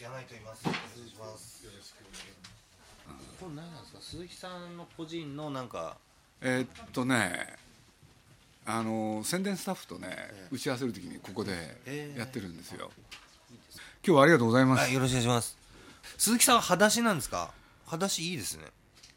[0.00, 0.64] よろしくお願いします。
[0.64, 1.64] 柳井と言います。
[1.64, 2.24] よろしくお願いし
[3.06, 3.36] ます。
[3.38, 3.98] これ何なんですか。
[4.00, 5.98] 鈴木さんの個人のなんか。
[6.40, 7.58] えーっとね
[8.64, 10.16] あの宣伝スタッフとね、
[10.50, 11.76] 打ち合わせる時にここで
[12.16, 12.90] やってるんですよ、
[14.06, 15.58] 今日はありがとうございます、はい、よろしくお願いします。
[16.16, 17.52] 鈴木さんは裸足なんですか？
[17.86, 18.64] 裸足いいですね。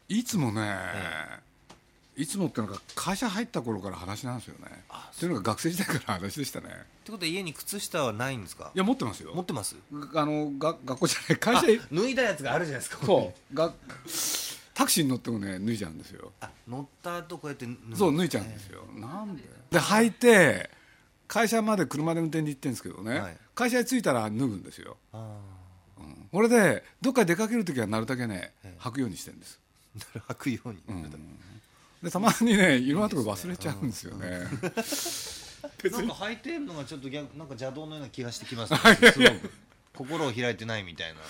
[0.08, 0.76] いつもね、
[2.16, 4.66] いつもってのが会社入った頃から話なんですよね。
[4.90, 6.68] っていうのが学生時代から話でしたね。
[6.68, 6.70] っ
[7.04, 8.70] てことは家に靴下はないんですか？
[8.74, 8.78] い。
[8.78, 9.32] や持ってますよ。
[9.34, 9.76] 持ってます？
[10.14, 13.04] あのが学校じゃない会社脱いだやつがあるじゃないですか。
[13.04, 13.54] そう。
[13.54, 13.72] が
[14.74, 16.32] タクシーに乗ってもね脱いじゃうんですよ。
[16.40, 19.42] あ、乗った後こうやって脱ぐそう脱いちゃうんですよ、なんで？
[19.70, 20.70] で履いて
[21.26, 23.36] 会社まで車で運転で行ってるんですけどね、はい。
[23.54, 24.96] 会社に着いたら脱ぐんですよ。
[25.12, 25.36] あ
[26.30, 29.60] これでどっか出かける時はなるだけね履くようにしてるんです。
[30.28, 30.32] あ。
[30.32, 30.78] 履くように。
[32.04, 34.28] でたまにねいろんなとこ忘れちゃうんですよね。
[34.28, 38.78] なんか履いてるのがちょっと逆なんか邪道のような気がしてきますね。
[39.10, 39.50] すごく
[39.96, 41.20] 心を開いてないみたいな。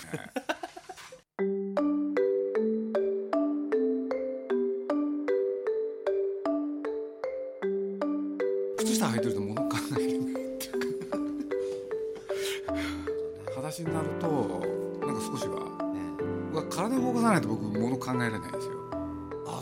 [8.79, 10.45] 靴下履いてると物考えれない。
[10.57, 11.19] っていうか
[13.51, 14.27] 裸足になると
[15.07, 15.61] なんか少しは
[15.93, 18.73] ね体を動かさないと僕物考えられないですよ。
[18.84, 18.84] あ、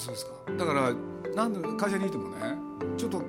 [0.02, 0.32] そうですか。
[0.58, 0.94] だから
[1.34, 2.56] なんで会社にいてもね
[2.96, 3.22] ちょっと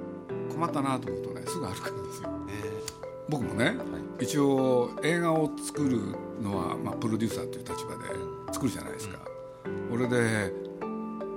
[0.52, 2.30] 困ったなと思うとねすぐ歩くんですよ。
[2.50, 2.84] え
[3.30, 3.74] 僕もね、
[4.20, 5.98] 一応映画を作る
[6.42, 9.18] のは、まあ、プロデューサーという立場で作るじゃないですか、
[9.92, 10.52] 俺で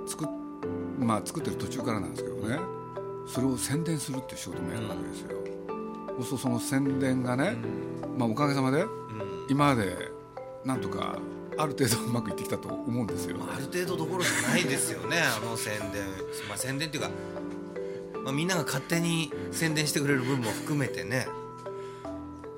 [0.05, 0.27] 作,、
[0.99, 2.59] まあ、作ってる途中からなんですけどね
[3.25, 7.55] それを宣伝するっていう仕事もやるわけですよ、そうするとその宣伝がね、
[8.17, 8.85] まあ、おかげさまで
[9.49, 10.11] 今まで
[10.65, 11.17] なんとか
[11.57, 16.03] ある程度うまくいってきたと思うんですよ、ある程度どころじゃないですよねあの宣伝。
[16.47, 17.09] まあ宣伝っていうか、
[18.23, 21.27] まあ、みんなが勝手に宣伝してくれる分も含めてね。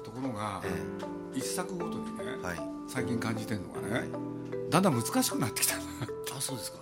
[0.03, 2.59] ところが、え一作ごとにね、はい。
[2.87, 4.07] 最近感じてるのがね、
[4.69, 5.83] だんだん難しくなってきたな
[6.35, 6.79] あそうですか。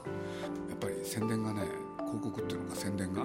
[0.70, 1.62] やっぱり宣伝がね
[2.00, 3.24] 広告っていうのが宣伝が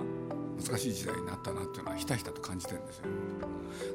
[0.60, 3.04] 難しい時代になったなっていうのはひたひたと感じてるんですよ。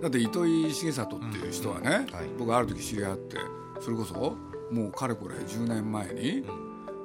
[0.02, 2.08] だって糸井重里っていう人はね、はい。
[2.38, 3.38] 僕ある時知り合って
[3.82, 4.36] それこそ
[4.72, 6.42] もうかれこれ10年前に、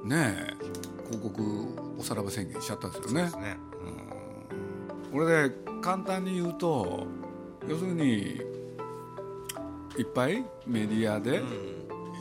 [0.05, 1.43] ねえ広告
[1.99, 3.23] おさらば宣言しちゃったんですよね。
[3.25, 3.57] ですね。
[5.13, 7.07] これで簡単に言うと
[7.69, 8.41] 要するに
[9.99, 11.43] いっぱいメディアで、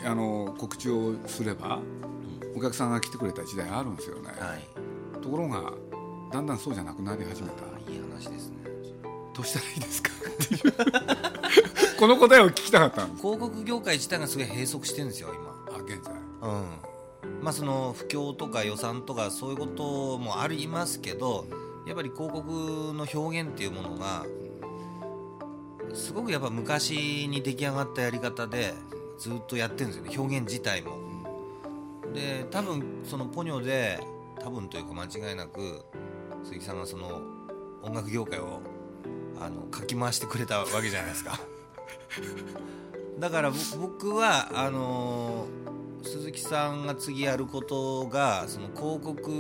[0.06, 1.80] あの告知をすれば、
[2.56, 5.22] お客さんが来てくれた時代あるんですよね、はい。
[5.22, 5.72] ところが
[6.32, 7.64] だんだんそうじゃなくなり始めた。
[7.90, 8.61] いい話ですね
[9.34, 10.12] どうしたらいいですか
[10.44, 10.74] っていう。
[11.98, 13.22] この答えを聞きたかったんです。
[13.22, 15.78] 広告業界自体がすごい閉塞してるんですよ今。
[15.78, 16.14] あ現在。
[16.14, 16.92] うん。
[17.42, 21.46] まあその不況とか予算とかそういうこともありますけど
[21.86, 24.26] やっぱり広告の表現っていうものが
[25.94, 28.74] すごくやっぱ昔に出来上がったやり方で
[29.18, 30.18] ずっとやってるんですよね。
[30.18, 30.98] 表現自体も。
[32.14, 34.00] で多分そのポニョで
[34.40, 35.86] 多分というか間違いなく
[36.44, 37.22] 鈴木さんがその
[37.84, 38.62] 音楽業界を
[39.44, 41.40] あのかき回してくれたわけじゃないですか。
[43.20, 45.72] だから僕はあのー
[46.04, 49.32] 鈴木さんが次やることがその広告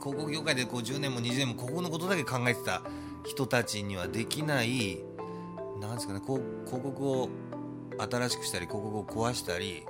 [0.00, 2.82] 広告業界でこう10年も20年もここのことだけ考えてた
[3.24, 5.00] 人たちにはできない
[5.80, 7.28] なんですかね広告を
[7.98, 9.84] 新しくしたり広告を壊したり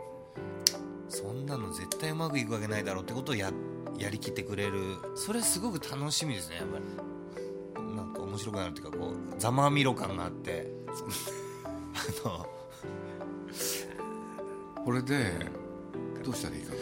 [1.09, 3.51] そんなの絶対うまくいくわけないだろうってことをや
[3.99, 4.97] やりきってくれる。
[5.15, 7.10] それすごく楽しみですねやっぱり。
[7.97, 10.71] なんか面白くなるっていうかこうざまあみろ感があって
[11.95, 12.47] あの
[14.85, 15.33] これで
[16.25, 16.73] どうしたらいいか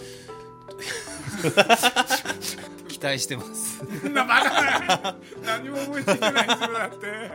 [2.89, 3.83] 期待してます。
[4.09, 7.31] なバカ何も思いついてないだって。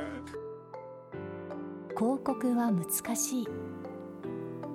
[1.98, 3.48] 広告は難しい。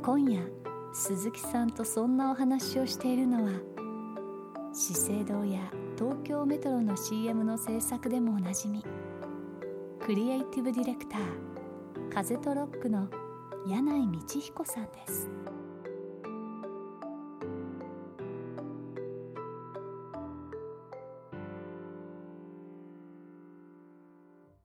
[0.03, 0.51] 今夜
[0.95, 3.51] 鈴木さんとそんなお話をしているのは
[4.73, 5.61] 資生堂や
[5.99, 8.85] 東京メトロの CM の制作でもおなじみ。
[10.01, 13.09] クリエイティブディレクター風とロックの
[13.67, 15.29] 柳井道彦さんです。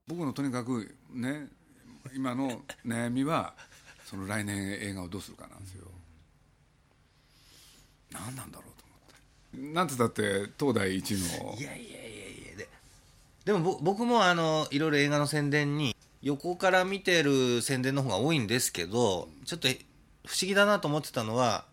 [0.06, 1.48] 僕のとにかくね
[2.14, 3.54] 今の悩みは
[4.04, 5.88] その来年映画をどうするかなんですよ。
[8.12, 8.73] 何なんだろう。
[9.72, 11.18] なんつったって東大一の。
[11.58, 12.00] いやいやいや
[12.44, 12.56] いや。
[12.56, 12.68] で
[13.44, 21.64] でもぼ僕もあのいろいろ映画の宣伝に横から見てる宣伝の方が多いんですけどちょっと不思議だなと思ってたのは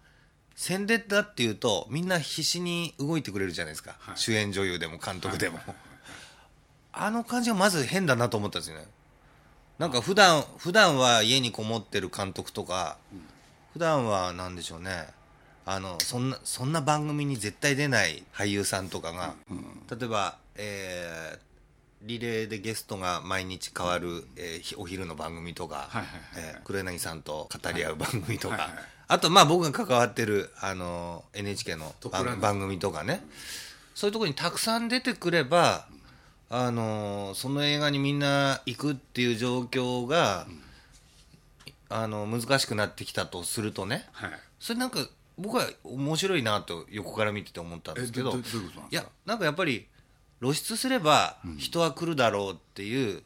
[0.56, 4.18] 宣伝だっていうとみんな必死に動いてくれるじゃないですか、はい。
[4.18, 5.75] 主演女優でも監督でも、はい
[6.94, 8.86] あの感じはまず変だなと思ったんですよね。
[9.80, 12.98] なんか普段普段は家にこもってる監督とか、
[13.74, 15.07] 普段はなんでしょうね
[15.66, 19.36] あのそんなそんな番組に絶対出ない俳優さんとかが、
[19.90, 21.40] 例えば、えー
[22.04, 25.88] リレーでゲストが毎日変わる、えーひお昼の番組とか、
[26.36, 28.69] えー黒柳さんと語り合う番組とか、
[29.08, 31.94] あとまあ僕が関わってるあの NHK の
[32.42, 33.24] 番組とかね。
[33.94, 35.86] そういうところにたくさん出てくれば、
[36.50, 40.48] あのその映画にみんな行くっていう状況が、
[41.90, 44.07] あの難しくなってきたとするとね。
[44.14, 44.31] はい。
[44.60, 45.06] それなんか
[45.38, 48.42] 僕は面白いなと横から見てて思ったんですけどい
[48.92, 49.88] やなんかやっぱり
[50.39, 53.24] 露出すれば人は来るだろうっていう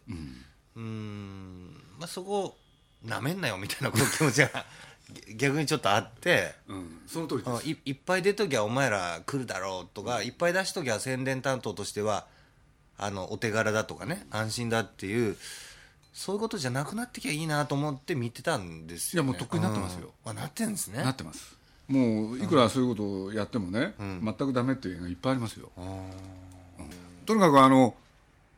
[0.76, 2.56] うーんまあそこ
[3.04, 4.66] なめんなよみたいなこう気持ちが
[5.36, 6.56] 逆にちょっとあって。
[6.68, 12.26] うん、その通りであすいいっぱい出ときゃお前ら来るだろうとか、いっぱい出しときゃ宣伝担当としては
[12.98, 15.38] あのお手柄だとかね安心だっていう
[16.14, 20.12] そういうことじゃなくなってきゃいいなと思って見てたんですよ、ね、いやもうとっくになってますよ。
[20.26, 20.32] うん。
[20.32, 21.04] あなってんですね。
[21.04, 21.55] なってます
[21.88, 26.12] もういくらそういうことをやってもね、全くダメっていう映画いっぱいありますよ、うん。
[27.26, 27.96] とにかくあの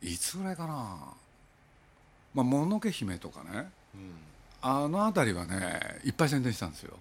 [0.02, 0.98] いつぐらいかな。
[2.34, 3.70] まあもののけ姫とかね、
[4.62, 6.94] あの辺りはねいっぱい宣伝したんですよ、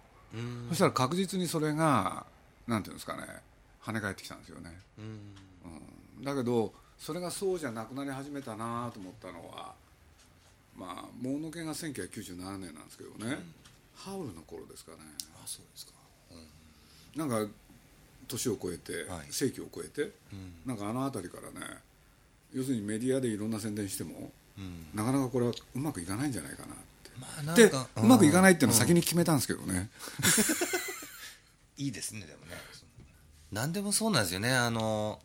[0.70, 2.26] そしたら確実にそれが
[2.68, 3.24] なんていうんですかね
[3.84, 5.02] 跳ね返ってきたんですよね、う
[6.22, 6.24] ん。
[6.24, 9.74] だけどそれがそうじゃなくなり始めたなと思ったのは
[10.76, 13.40] まあもののけが1997年なんですけどね、
[13.96, 14.98] ハウルの頃ですかね。
[15.36, 15.92] あそうですか
[17.18, 17.46] なんか
[18.28, 19.28] 年を超えて、はい。
[19.32, 20.12] 世紀を超えて、
[20.66, 21.66] なんかあの辺りからね
[22.54, 24.32] 要するにメディアでいろんな宣伝しても、
[24.94, 27.12] なかなかこれはうまくいかないんじゃないかなって。
[27.20, 29.90] まあなんでかうまくいかないっていうのを先に決めたんですけどね、
[31.78, 32.56] いいですねでもね。
[33.52, 34.54] 何でもそうなんですよね。
[34.54, 35.20] あの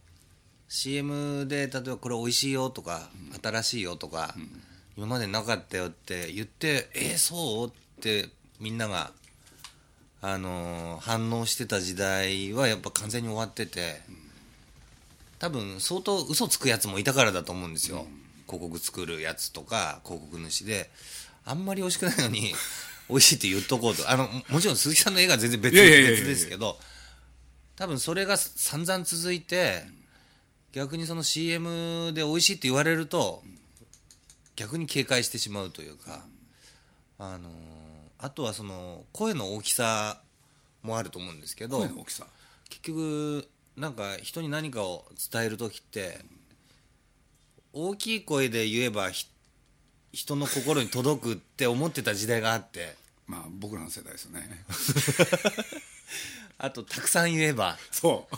[0.69, 3.11] CM で例えばこれ美味しいよとか、
[3.43, 4.35] 新しいよとか、
[4.97, 7.69] 今までなかったよって言ってえー、そう？
[7.69, 9.13] ってみんなが
[10.23, 14.01] あの反応してた時代はやっぱ完全に終わってて、
[15.39, 18.07] 多分相当嘘つくやつもいたからだと思うんですよ、
[18.47, 20.91] 広告作るやつとか広告主で。
[21.45, 22.55] あんまり美味しくないのに
[23.11, 24.09] 美味しいって言っとこうと。
[24.09, 26.79] あのももちろん鈴木さんの映画は全然別別ですけど
[27.75, 29.85] 多分それが散々続いて
[30.73, 33.43] 逆にその CM で美味しいって言われると
[34.55, 36.25] 逆に警戒してしまうというか
[37.19, 37.51] あの
[38.23, 40.21] あとはその声の大きさ
[40.83, 42.25] もあると思うんですけど声の大きさ。
[42.69, 46.21] 結局なんか人に何かを伝える時って
[47.73, 49.11] 大きい声で言えば
[50.13, 52.95] 人の心に届くって思ってた時代があって
[53.27, 54.65] まあ僕らの世代ですね。
[56.59, 57.77] あとたくさん言えば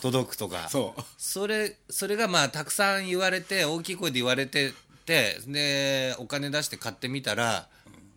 [0.00, 0.70] 届くとか。
[0.70, 1.02] そう。
[1.18, 4.72] それそれがまあたくさん言われて大きい声で言われて
[5.04, 7.68] てでお金出して買ってみたら、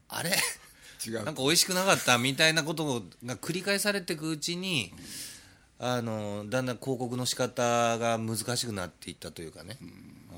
[0.08, 0.32] あれ？
[1.06, 1.24] 違う。
[1.24, 4.92] なんか美味しくなかったみたいなことが繰り返されていくうちに、
[5.80, 9.78] あのだんだん広告の仕方が難しくなっていったというかね、
[10.32, 10.36] あ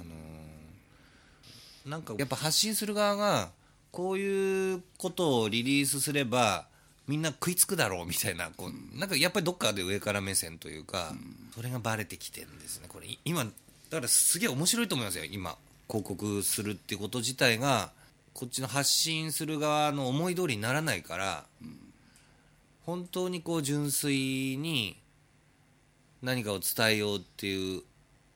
[1.87, 3.51] のなんかやっぱ発信する側が
[3.91, 6.67] こういうことをリリースすれば
[7.07, 11.13] みんな食いつくだろうみたいなこうなんかやっぱりどっかで上から目線というか、
[11.55, 13.07] それがバレてきてるんですねこれ。
[13.23, 13.51] 今だ
[13.91, 15.55] からすげえ面白いと思いますよ今
[15.87, 17.97] 広告するってこと自体が。
[18.39, 21.43] こっちの発信する側の思い通りにならないから、
[22.86, 24.98] 本当にこう純粋に
[26.22, 27.81] 何かを伝えようっていう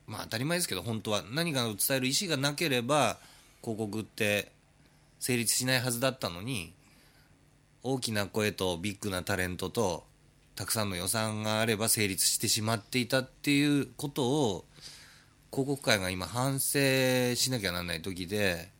[0.06, 3.16] まあ当たり前ですけど本当は何かを伝える意思がなければ
[3.62, 4.52] 広告って
[5.20, 6.74] 成立しないはずだったのに
[7.82, 10.04] 大きな声とビッグなタレントと
[10.54, 14.66] たくさんの予算があれば成立してしまっていたっていうことを
[15.50, 18.73] 広告界が今反省しなきゃならない時で、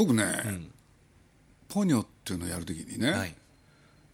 [0.00, 0.70] 僕ね、ん。
[1.68, 3.34] ポニョっていうのをやるときにね、はい、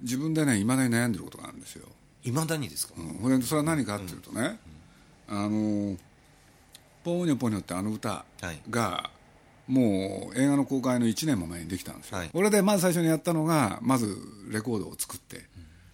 [0.00, 1.87] 自分でねいまだに悩んでることがあるんですよ、
[2.25, 4.59] 未だにですか、うん、それは何かっていうとね、
[5.28, 5.97] あの
[7.05, 8.61] ポニョポニョってあの歌はい。
[8.69, 9.11] が、
[9.69, 12.31] もう映画の公開の1年も前にできたんですよ、はい。
[12.31, 14.19] これでまず最初にやったのがまず
[14.50, 15.45] レコードを作って、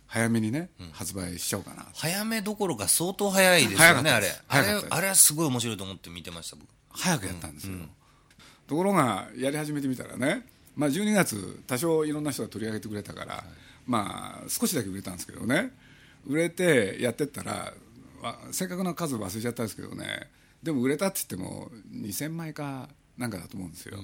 [0.07, 1.87] 早めにね、発売しちゃおうかな。
[1.93, 4.29] 早めどころか相当早いですよねあれ。
[4.49, 6.67] あれあれはすごい面白いと思って見てました僕。
[6.95, 7.75] 早くやったんですよ、
[8.73, 13.45] ところがやり始めてみたらね、まあ、12月多少いろんな人が取り上げてくれたから、
[13.87, 15.73] まあ少しだけ売れたんですけどね。
[16.27, 17.75] 売れてやってったら
[18.23, 20.31] わ正確な数忘れちゃったんですけどね。
[20.63, 22.89] でも売れたって言っても2000枚か
[23.19, 23.99] なんかだと思うんですよ、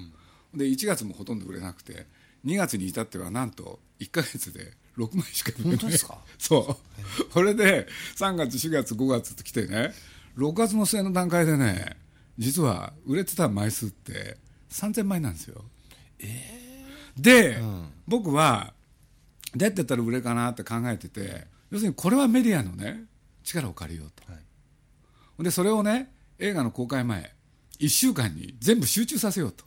[0.53, 2.05] で1月もほとんど売れなくて
[2.45, 5.91] 2月に至ってはなんと1か月で6枚しか売れない。
[5.91, 6.19] ですか？
[6.37, 6.77] そ
[7.23, 7.25] う。
[7.33, 9.95] これで3月4月5月と来てね
[10.37, 11.97] 6月の末の段階でね
[12.37, 14.37] 実は売れてた枚数って
[14.71, 15.65] 3000枚なんですよ。
[17.17, 17.61] で、
[18.07, 18.73] 僕は
[19.55, 23.05] どうやってやったら売れるかなって考えてて要するにこれはメディアのね
[23.45, 25.43] 力を借りようと、はい。
[25.43, 27.33] でそれをね映画の公開前
[27.79, 29.65] 1週間に全部集中させようと、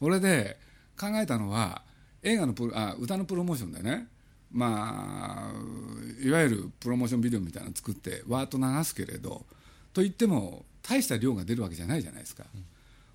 [0.00, 0.58] これで
[0.98, 1.82] 考えたのは
[2.22, 4.08] 映画のプロあ歌のプロモーションでね
[4.50, 9.44] まあいわゆるプロモーションビデオみたいなの作ってわーっと流すけれど
[9.92, 12.44] と言っても大した量が出るわけじゃないじゃないですか、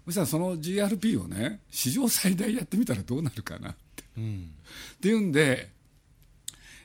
[0.06, 4.04] そしたらその GRP をね史上最大やってみたらどうなるかなって。
[4.18, 4.50] うん。
[4.96, 5.70] っていうんで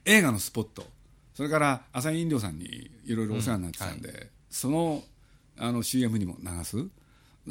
[0.05, 0.87] 映画のスポット。
[1.35, 5.03] それから朝日飲料さんにいろいろお世話になってたんで、その
[5.57, 6.77] あの CM にも流す。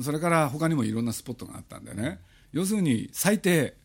[0.03, 2.19] それから他にもいろんなスポットがあったんでね。
[2.51, 3.75] 要するに最低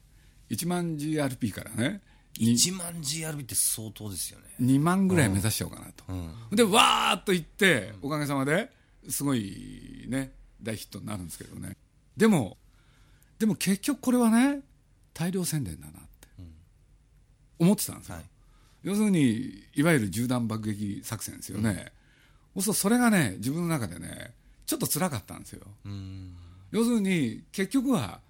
[0.51, 2.01] 1万 GRP からね
[2.39, 4.47] に1万 GRB って相当ですよね。
[4.61, 8.71] 2万ぐらい目指しちゃおうかなと、でわーっといっておかげさまで
[9.09, 11.77] すごいね大ヒットになるんですけどね。
[12.17, 12.57] でも
[13.39, 14.61] でも結局これはね
[15.15, 16.29] 大量宣伝だなって
[17.59, 18.25] 思ってたんですよ、はい。
[18.83, 21.93] 要するにいわゆる銃弾爆撃作戦ですよね、
[22.55, 24.33] そうするとそれがね自分の中でね
[24.67, 25.63] ちょっと辛かったんですよ。
[25.85, 26.35] うん。
[26.71, 28.21] 要するに結局は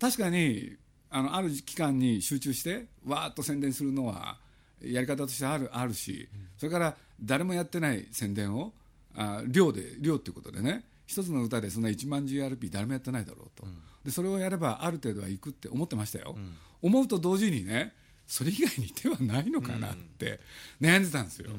[0.00, 0.76] 確かに
[1.10, 4.38] あのある期間に集中してわーっと宣伝するのは
[4.80, 8.72] やり方としてあるあるし、それから誰もやってない宣伝を
[9.14, 13.66] あ量で量っていうことでね一つの歌でそんな1万 GRP 誰もやってないだろうと、
[14.04, 16.36] でそれをやればある程度はいくって思ってましたよ、
[16.80, 17.92] 思うと同時にね
[18.26, 20.40] それ以外に手はないのかなって
[20.80, 21.50] 悩んでたんですよ、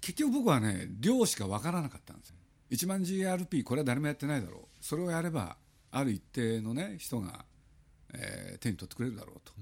[0.00, 2.36] 結局僕はね量しか分からなかったんですよ。
[2.70, 4.60] 1万 GRP これは誰もやってないだろう。
[4.80, 5.56] それをやれば
[5.92, 7.44] ある一定のね人が、
[8.12, 9.52] えー手に取ってくれるだろうと、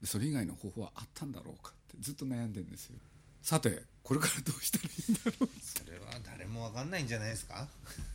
[0.00, 2.96] でそれ以外の方法はあったんだろうかってずっと悩んでるんですよ。
[3.42, 7.66] さてこれからどうしたらいいんだろうそれは誰もわかんないんじゃないですか？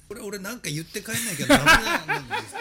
[0.07, 2.59] これ俺なんか言って帰んなきゃダメなんですか？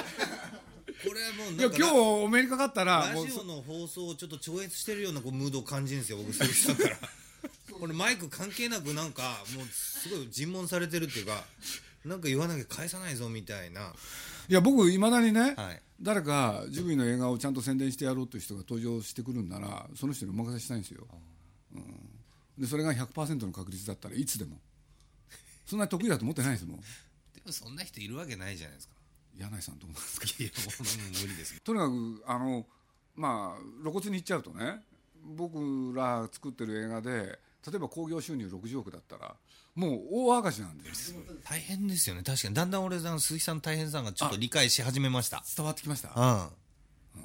[1.06, 1.76] これはもういやなんか。
[1.76, 6.96] 今日お目にかかったらラジオの放送をちょっと超越してるようなこうムードを感じるんですよ僕鈴木さんから。
[7.78, 9.22] これマイク関係なくなんか
[9.54, 11.44] もうすごい尋問されてるっていうか
[12.06, 13.92] なんか言わなきゃ返さないぞみたいな。
[14.48, 15.82] いや僕いまだにね、はい。
[16.00, 21.06] 誰かジブリの映画をちゃんと宣伝してやろうという人が登場してくるんならその人にお任せしたいんですよ、
[21.74, 21.82] うん、
[22.58, 24.58] でそれが100%の確率だったらいつでも。
[25.66, 26.76] そんなに得意だと思ってないですもん。
[26.76, 26.82] で
[27.44, 28.94] もそんな人いるわけないじゃないですか。
[29.36, 30.50] 柳井さんどう思いますかいや
[31.22, 31.60] 無理です。
[31.62, 32.66] とにかくあの
[33.14, 34.82] まあ露骨に言っちゃうとね
[35.36, 39.34] 僕ら作ってる映画で例えば興行収入60億だったら
[39.74, 42.22] もう大赤字なんです大変ですよね。
[42.22, 42.54] 確かに。
[42.54, 45.44] だんだん俺あの鈴木さんの大変さがちょっと理解し始めました。
[45.56, 46.10] 伝わってきました？
[46.14, 47.24] うん、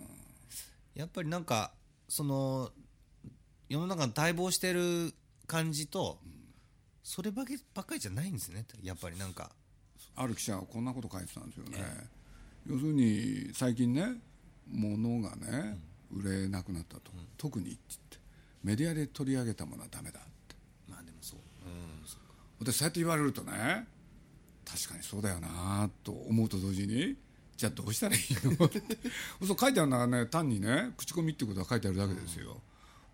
[0.95, 1.71] やっぱりなんか
[2.09, 2.71] その
[3.69, 5.13] 世の中の待望してる
[5.51, 6.17] 感じと、
[7.03, 8.65] そればけばっかりじゃないんですね。
[8.81, 9.51] やっぱりなんか。
[10.15, 12.09] ある記者はこんなこと書いてたんですよね、
[12.67, 14.05] 要するに最近ね
[14.67, 15.79] 物がね、
[16.11, 18.17] 売れなくなったと、特にって言って。
[18.63, 20.55] メディアで取り上げたものはダメだって。
[20.87, 22.19] まあでもそう、うん、そう
[22.59, 23.87] 私そうやって言われるとね
[24.65, 27.15] 確かにそうだよなと思うと同時に
[27.57, 28.65] じゃあどうしたらいいの？
[28.65, 28.81] って。
[29.47, 32.57] そう書いてあるのはね単にね口コミってことが書いてあるだけですよ、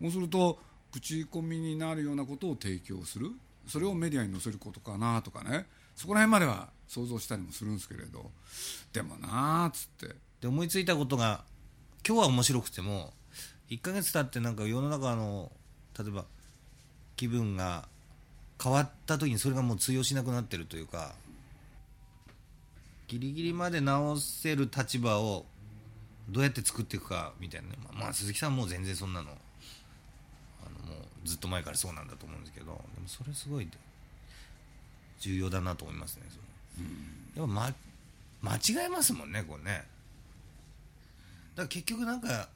[0.02, 0.60] そうすると
[1.00, 3.32] 口コミになるようなことを提供する。
[3.68, 5.66] それをメディアに載せることかなとかね。
[5.96, 8.32] そこら辺までは想像したりもするんですけれど。
[8.94, 10.16] でもなあっつって。
[10.42, 11.44] で思いついたことが
[12.08, 13.12] 今日は面白くても
[13.70, 15.52] 1ヶ月経ってなんか世の中の
[15.98, 16.26] 例えば
[17.16, 17.88] 気分が
[18.62, 21.16] 変わった時にそれがもう通用しなくなってるというか
[23.08, 25.46] ギリギリまで直せる立場を
[26.30, 29.30] どうやって作っていくかみたいなね、まあ、ま鈴木さんもう全然そんなの
[31.28, 33.68] ずっと前からそうなんだと思うんですけどでもそれすごい
[35.20, 37.48] 重要だなと思いますねその。
[37.48, 37.56] やっ
[38.42, 39.84] ぱ、ま、間違えますもんねこれね。
[41.56, 42.50] だから結局なんか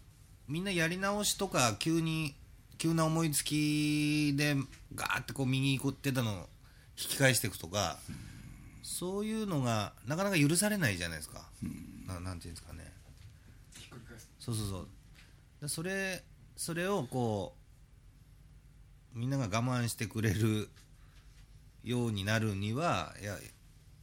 [0.48, 2.34] みんなやり直しとか急に
[2.78, 4.56] 急な思いつきで
[4.96, 6.36] ガーってこう右に行ってたのを
[6.98, 8.00] 引き返していくとか、
[8.82, 11.44] そういうのがなかなか許されないじゃないですか、
[12.08, 12.92] ななんていうんですかね。
[14.40, 14.88] そうそうそう。
[15.62, 16.24] でそれ
[16.58, 17.61] それをこう
[19.14, 20.70] みんなが我慢してくれる
[21.84, 23.38] ようになるにはいや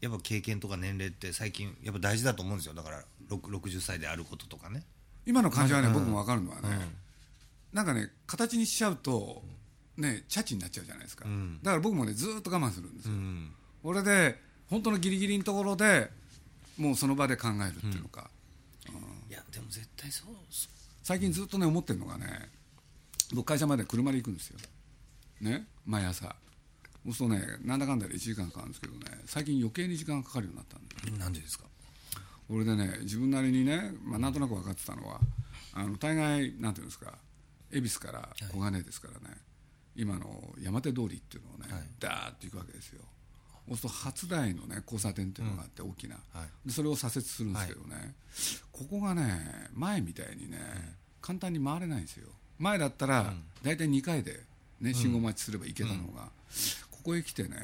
[0.01, 2.75] やっぱ経験とか年齢って最近やっぱ大事だと思うんですよ。
[2.75, 4.85] だから60歳であることとかね。
[5.27, 6.69] 今の感じはね、僕も分かるのはね、
[7.73, 9.43] なんかね形にしちゃうと
[9.97, 11.27] ねチャチになっちゃうじゃないですか、
[11.63, 13.15] だから僕もねずっと我慢するんですよ、
[13.83, 16.11] 俺で本当のギリギリのところで
[16.79, 18.31] もうその場で考えるっていうのか、
[19.29, 20.35] いやでも絶対そう
[21.03, 22.49] 最近ずっとね思ってるのがね
[23.35, 24.59] 僕会社まで車で行くんですよ
[25.41, 26.35] ね毎朝。
[27.05, 31.65] そうするとねなんだかんだで1時間かかるんですけどね最近余計に時間がかかるようになったんでなんでですか？
[32.51, 35.21] 俺でね自分なりにね、まあ、なんとなく分かってたのは
[35.75, 37.13] あの大概なんていうんですか
[37.73, 39.37] 恵比寿から小金ですからね、
[39.95, 41.83] 今の山手通りっていうのをね、はい。
[42.01, 43.03] ダーッと行くわけですよ。
[43.69, 46.67] そうすると初台のね交差点っていうのがあって大きな、はい。
[46.67, 48.15] でそれを左折するんですけどね、
[48.73, 50.59] ここがね前みたいにね、
[51.21, 52.29] 簡単に回れないんですよ。
[52.59, 54.41] 前だったら大体2回で、
[54.81, 56.31] ね、信号待ちすれば行けたのが、
[56.91, 57.57] ここへ来てね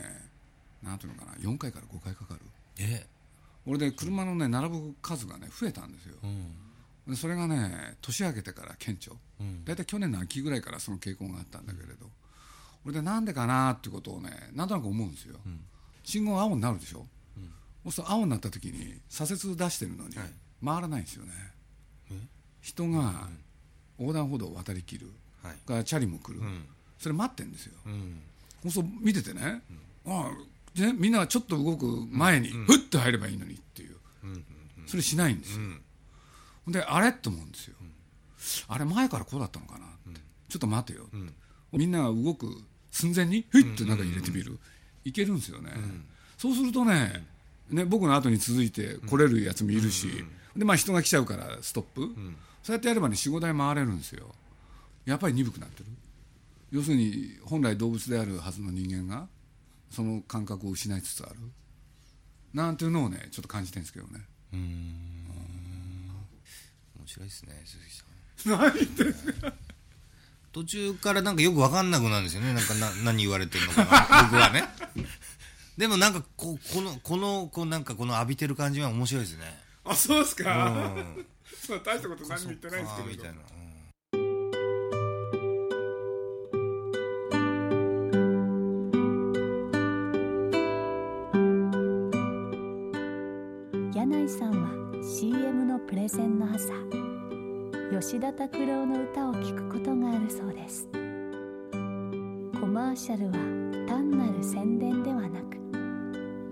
[0.82, 2.40] なんていうのかな4回から5回かかる。
[2.78, 3.06] え
[3.66, 6.54] 俺で車のね並ぶ数がね増えたんですよ、うん。
[7.08, 9.64] でそれがね年明けてから顕著、うん。
[9.64, 12.10] 大体去年の秋ぐらいからその傾向があったんだけれど、
[12.84, 15.36] 俺でなんでかなってことをねなんとなく思うんですよ、
[16.02, 17.06] 信号青になるでしょ、
[17.84, 20.30] そうすると青になった時に左折出してるのにはい。
[20.64, 21.32] 回らないんですよね、
[22.60, 23.28] 人が
[23.98, 25.10] 横断歩道を渡りきる、
[25.42, 25.56] はい。
[25.66, 26.66] がチャリも来る、ん
[27.04, 28.70] それ待ってるんですよ、うん。
[28.70, 29.60] そう見ててね,、
[30.06, 33.96] ああねみんながちょっと動く前にふっと入ればいいのにっていう、
[34.86, 35.60] それしないんですよ、
[36.68, 37.12] であれ？
[37.12, 37.74] と思うんですよ、
[38.68, 41.04] あれ前からこうだったのかなって、ちょっと待てよ、
[41.72, 42.46] みんなが動く
[42.90, 44.58] 寸前にふいっと中に入れてみる、
[45.04, 45.72] いけるんですよね、
[46.38, 47.26] そうするとね
[47.68, 50.08] ね僕の後に続いて来れるやつもいるし、
[50.56, 52.08] でまあ、人が来ちゃうからストップ、
[52.62, 54.34] そうやってやればね45台回れるんですよ。
[55.04, 55.86] やっぱり鈍くなってる
[56.74, 59.28] 要するに本来動物であるはずの人間が
[59.92, 61.36] その感覚を失いつつある。
[62.52, 64.24] なんていうのをねちょっと感じてるんですけどね。
[64.52, 64.66] 面
[67.06, 68.58] 白いですね鈴木さん。
[68.58, 69.52] 何ですか。
[70.50, 72.52] 途中からなんかよく分かんなくなるんですよね。
[72.52, 74.24] なんかな何言われてるのかな。
[74.26, 74.64] 僕はね。
[75.78, 79.44] でもなんかここのこのこうなんかこの浴びてる感じは面白いですね。
[79.84, 81.26] あそうですか、うん。
[81.84, 83.08] 大したこと何も言ってないですけど。
[83.08, 83.63] みたいな、うん
[96.06, 96.72] CM のプレゼンの朝
[97.90, 100.88] 吉田拓郎の歌を聴くことがあるそうです。
[102.60, 103.32] コマーシャルは
[103.88, 105.56] 単なる宣伝ではなく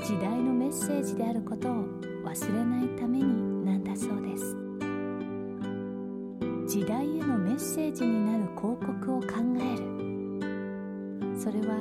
[0.04, 1.84] 時代のメッセージであることを
[2.24, 4.56] 忘れないためになんだそうです。
[6.66, 9.26] 時代へのメッセージになる広告を考
[9.58, 9.84] える。
[11.38, 11.76] それは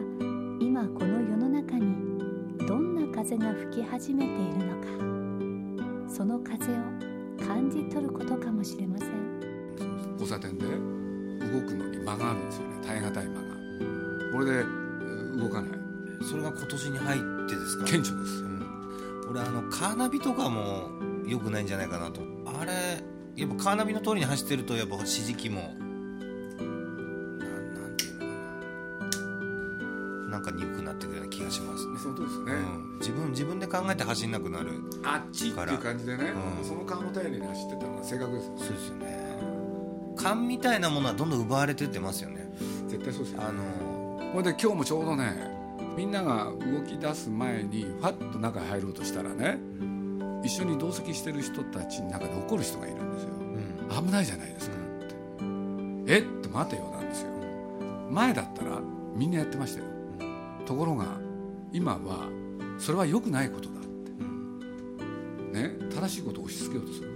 [0.60, 1.96] 今この世の中に
[2.68, 4.92] どんな風が吹き始めているのか。
[6.10, 7.01] その風を
[7.54, 9.10] 感じ取ることかもしれません。
[10.14, 12.76] 交差点で動くのに間があるんですよね。
[12.88, 13.48] 耐え難い間が。
[14.32, 15.72] これでえー動かない。
[16.30, 17.86] それが今年に入ってですか？
[17.86, 19.30] 顕著ですうん。
[19.32, 20.90] 俺あのカーナビとかも
[21.28, 22.22] 良くないんじゃないかなと。
[22.46, 22.72] あれ
[23.36, 25.74] やっぱカーナビの通りに走ってるとやっぱ指示器も
[33.72, 34.72] 考えて走んなくなる
[35.04, 36.66] あっちっていう感じでね、うん。
[36.66, 39.32] その勘を頼りに走ってたのが正確ですよねそうですよね。
[40.18, 42.52] 勘みたいなものはどんどん奪われてってますよね。
[42.88, 45.50] 絶対そうですよ、ね、あのこれで今日もちょうどね
[45.96, 49.58] みんなが動き出す前にファッと中に入ろうとしたらね
[50.44, 53.30] 一緒に同席してる人たちの中で怒る人がいるんですよ。
[53.30, 54.06] うん。
[54.06, 55.16] 危ないじゃないですかって。
[56.14, 57.30] えっと待てよなんですよ。
[58.10, 58.80] 前だったら
[59.16, 59.86] みんなやってましたよ。
[60.66, 61.06] ところが
[61.72, 62.28] 今は
[62.82, 63.90] それは良くないことだって。
[65.54, 65.78] ね？
[65.94, 67.10] 正しいことを押し付けようとする。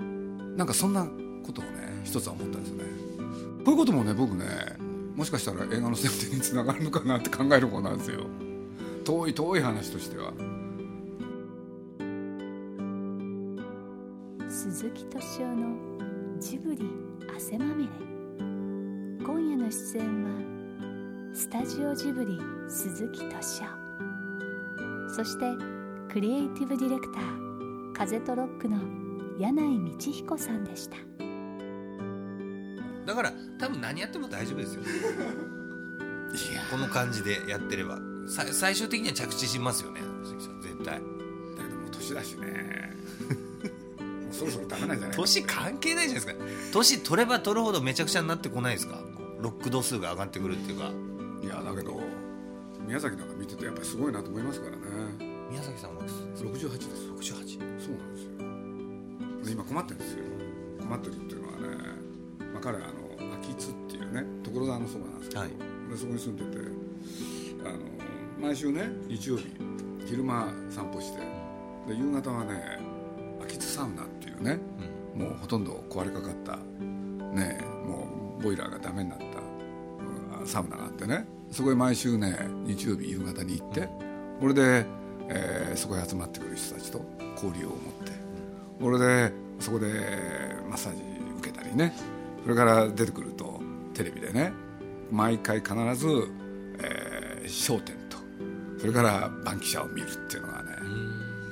[0.00, 1.06] うんなんかそんな
[1.46, 2.84] ことをね一つは思ったんですよね。
[3.64, 4.44] こういうこともね僕ね
[5.16, 8.26] もしかしたら映画の宣伝につながるのかなって考える方なんですよ。
[9.04, 10.34] 遠い遠い話としては。
[14.50, 15.74] 鈴木敏夫の
[16.38, 16.90] ジブリ
[17.34, 17.90] 汗まみれ。
[19.24, 20.59] 今夜の出演は
[21.32, 25.14] スタジオジブリ鈴木敏夫。
[25.14, 25.46] そして
[26.12, 28.78] クリエイティブディレクター風とロックの
[29.38, 30.96] 柳井道彦さんでした。
[33.06, 34.82] だから多分何やっても大丈夫ですよ。
[34.82, 34.84] い
[36.54, 36.62] や。
[36.68, 37.98] この感じでやってれば。
[38.28, 40.00] さ最終的には着地しますよね
[40.62, 40.94] 絶対。
[40.94, 41.02] だけ
[41.62, 42.92] どもう年だしね。
[44.00, 45.16] もうそろそろダメなんじゃない？
[45.16, 46.44] 年関係ないじゃないですか。
[46.72, 49.00] 年取れば取るほどめちゃくちゃになってこないですか？
[49.40, 50.90] ロック度数が上がってくるっていうか
[51.42, 52.00] いやだけど
[52.86, 54.80] 宮崎なんか見ててやっぱりすごいなと思いますからね。
[55.50, 57.34] 宮崎さんは68です。
[57.34, 58.30] 68そうなんですよ。
[59.44, 60.24] で今困ってるんですよ。
[60.80, 61.58] 困ってるっていうのはね、
[62.52, 65.50] まあ、彼はあの秋津っていうね所沢のそばなんですけど、はい。
[65.88, 66.58] 俺そこに住んでて
[67.64, 67.78] あの
[68.40, 69.46] 毎週ね日曜日
[70.06, 71.18] 昼間散歩して
[71.88, 72.78] で夕方はね
[73.42, 74.58] 秋津サウナっていうね、
[75.14, 76.56] もうほとんど壊れかかった
[77.34, 79.24] ねもうボイラーがダメになった
[80.40, 83.88] うんサウナがあってねそこへ毎週ね日曜日夕方に行って、
[84.40, 84.86] これで、
[85.28, 88.12] えーそこへ集まってくる人たちと交流を持って、
[88.80, 89.86] これでそこで
[90.68, 91.02] マッサージ
[91.38, 91.94] 受けたりね
[92.42, 93.60] それから出てくると
[93.94, 94.52] テレビでね
[95.10, 96.06] 毎回必ず
[96.82, 98.16] 『えー笑点』と
[98.78, 100.70] それから「バンキシャ」を見るっていうのがね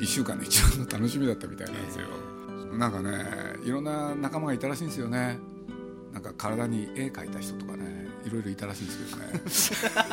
[0.01, 2.07] 1週間の一番の楽しみだったみたいなんですよ、
[2.77, 3.25] なんかね
[3.65, 5.39] いろんな仲間がいたらしいんですよね。
[6.13, 8.93] なんか体に絵描いた人とかねいろいろいたらしいんで
[9.51, 10.09] すけどね。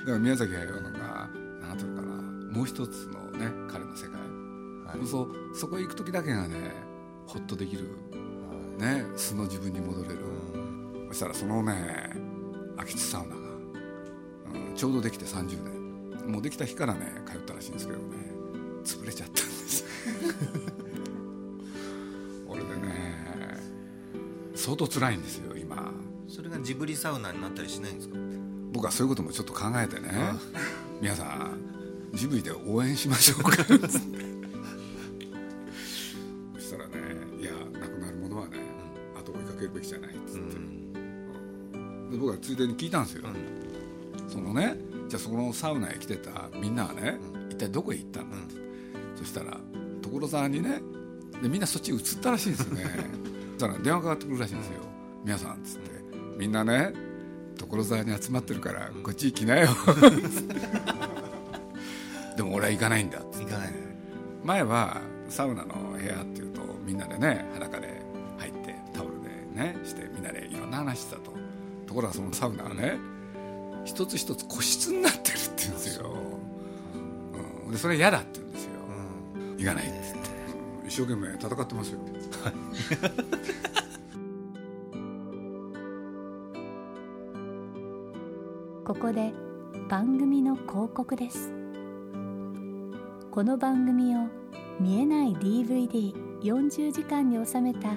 [0.00, 1.28] だから宮崎駿のが
[1.62, 2.14] 何ていうのかな
[2.52, 4.20] もう一つのね彼の世界、
[4.86, 5.06] はい。
[5.06, 6.72] そうそこへ行く時だけがね
[7.26, 7.88] ホッとできる、
[8.78, 10.18] ね、素の自分に戻れる、
[11.08, 12.10] そしたらそのね
[12.76, 18.04] 秋津サウナが、うんちょうどできて30年もうできた日からね通ったらしいんですけどね
[18.84, 19.84] 潰れちゃったんです。
[22.46, 23.58] 俺でね
[24.54, 25.53] 相当辛いんですよ。
[25.53, 25.53] 今
[26.34, 28.16] それがジブリサウナになったりしないんですか？
[28.72, 30.10] 僕はそういうこともちょっと考えてね。
[31.00, 31.60] 皆さん
[32.12, 33.52] ジブリで応援しましょうか。
[33.52, 33.66] そし
[36.70, 36.94] たらね
[37.40, 38.58] いやなくなるものはね、
[39.16, 40.42] 後追いかけるべきじゃないっつって、
[42.10, 43.24] で僕はついでに聞いたんですよ、
[44.28, 44.76] そのね
[45.08, 47.18] じゃあそこのサウナへ来てたみんなはね、
[47.50, 48.54] 一体どこへ行ったんだって、
[49.16, 49.56] そしたら
[50.02, 50.80] 所沢にね
[51.42, 52.84] でみんなそっち移ったらしいんですよね。
[53.58, 54.74] そしたら電話かかってくるらしいんですよ
[55.24, 55.93] 「皆さん」っつって
[56.36, 56.92] 「みんなね
[57.58, 59.68] 所沢に集まってるからこっち行きなよ」
[62.36, 63.72] でも俺は行かないんだ行かない。
[64.42, 68.02] 前はサウナの部屋っていうとみんなでね裸で
[68.38, 71.32] 入ってタオルでねしてみんなでいろんな話してたと。
[71.86, 72.98] ところがそのサウナはね
[73.84, 76.16] 一つ一つ個室になってるって言うんですよ、
[77.66, 77.68] う。
[77.68, 78.70] ん、でそれ嫌だって言うんですよ、
[79.58, 81.98] 行かないっつって、うん一生懸命戦ってますよ
[88.94, 89.32] ここで
[89.88, 91.52] 番組の広告です。
[93.32, 94.28] この番組を
[94.80, 97.96] 見えない DVD40 時間に収めた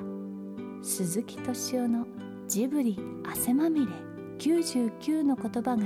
[0.82, 2.08] 鈴木敏夫の
[2.48, 3.92] ジブリ汗まみれ
[4.40, 5.86] 99の言葉が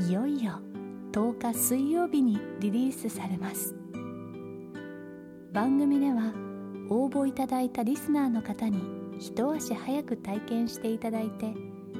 [0.00, 0.60] いよいよ
[1.12, 3.76] 10日水曜日にリリースされます。
[5.52, 6.34] 番組では
[6.90, 8.82] 応募いただいたリスナーの方に
[9.20, 11.54] 一足早く体験していただいて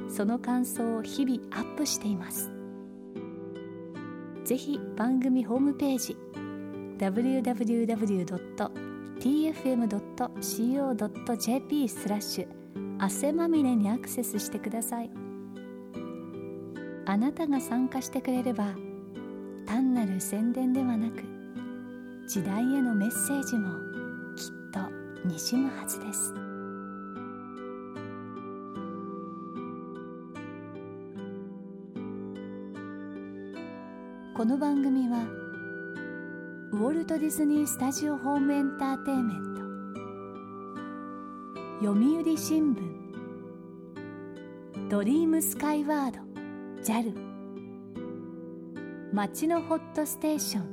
[0.09, 2.51] その感想を日々アップしています。
[4.43, 6.17] ぜひ番組ホームページ
[6.97, 7.89] www.tfm.co.jp
[11.89, 12.47] スラッシュ
[12.99, 15.09] 汗まみれにアクセスしてください。
[17.07, 18.75] あなたが参加してくれれば
[19.65, 21.23] 単なる宣伝ではなく
[22.27, 23.69] 時代へのメッセージも
[24.35, 24.79] きっと
[25.27, 26.44] にじむはずです。
[34.35, 35.19] この番組は
[36.73, 39.37] ウォルト・ディズニー・スタジオ・ホーム・エンターテインメン
[41.79, 42.81] ト読売新聞
[44.89, 46.19] ドリームスカイワード
[46.83, 47.13] JAL
[49.13, 50.65] 町のホットステーション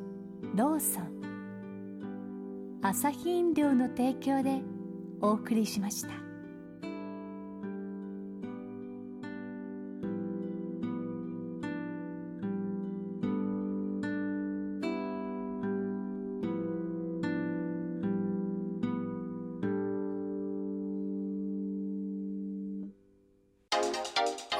[0.56, 4.60] ローソンアサヒ飲料の提供で
[5.20, 6.31] お送りしました。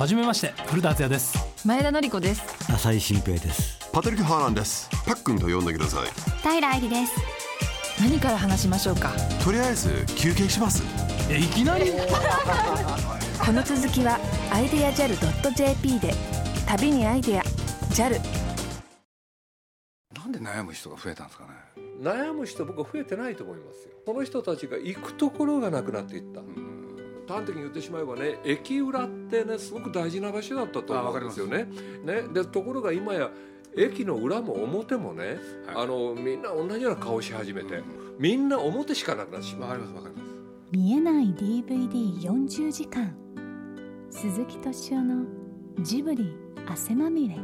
[0.03, 1.39] はじめまして古田敦也です。
[1.65, 2.43] 前田典子です。
[2.73, 3.79] 浅井新平です。
[3.93, 4.91] パトリック・ハーランです。
[5.07, 6.09] パックンと呼んでください。
[6.43, 7.13] 平愛理です。
[8.01, 9.13] 何から話しましょうか？
[9.45, 10.83] とりあえず休憩します。
[11.31, 11.93] えいきなり？
[13.47, 14.19] この続きは
[14.53, 16.13] アイデア JAL.jp で。
[16.67, 17.43] 旅にアイデア
[17.93, 18.21] JAL
[20.19, 21.51] なんで悩む人が増えたんですかね？
[22.01, 23.93] 悩む人僕は増えてないと思いますよ。
[24.05, 26.41] この人たちが行くところがなくなっていった、
[27.27, 31.67] 端的に言ってしまえばね駅裏ってねすごく大事な場所だったと思うんですよね。
[32.05, 32.23] ね。
[32.33, 33.31] でところが今や
[33.77, 35.85] 駅の裏も表もね、はい。
[35.85, 37.83] あのみんな同じような顔し始めて、
[38.19, 39.71] みんな表しかなくなってしまう。
[39.71, 40.33] わかりますわかります。
[40.73, 43.15] 見えない DVD40 時間
[44.11, 45.27] 鈴木敏夫の
[45.81, 46.35] ジブリ
[46.67, 47.35] 汗まみれ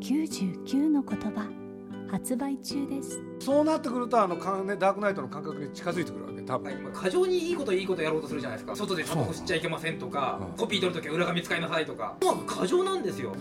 [0.00, 1.65] 99の言葉
[2.10, 3.20] 発売中です。
[3.40, 8.76] そうなってくるとあのかねダークナイトの感覚に近づいてくるわけ多分、今過剰にいいこといいことやろうとするじゃないですか。
[8.76, 10.56] 外でタバコ吸っちゃいけませんとかうん。
[10.56, 12.16] コピー取るときは裏紙使いなさいとか。
[12.22, 12.46] もう。
[12.46, 13.34] 過剰なんですよ。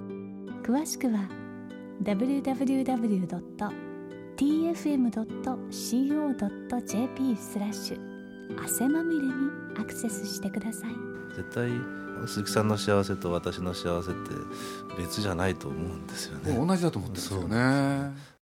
[0.63, 1.30] 詳しくは
[2.04, 2.56] www.tfm.co.jp
[7.38, 8.15] スラッシュ。
[8.63, 9.34] 汗まみれに
[9.78, 10.91] アクセスしてください。
[11.36, 11.69] 絶対
[12.28, 14.19] 鈴木さんの幸せと私の幸せって
[14.97, 16.56] 別じゃないと思うんですよね。
[16.56, 18.15] 同じだと思ってるんですよね